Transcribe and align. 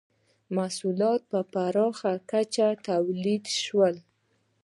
•محصولات 0.55 1.21
په 1.31 1.39
پراخه 1.53 2.13
کچه 2.31 2.67
تولید 2.87 3.43
شول. 3.61 3.95